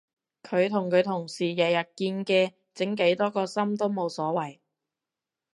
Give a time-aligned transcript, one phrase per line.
[0.41, 4.57] 佢同佢同事日日見嘅整幾多個心都冇所謂